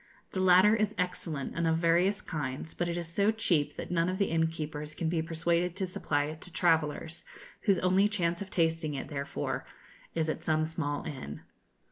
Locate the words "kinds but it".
2.23-2.97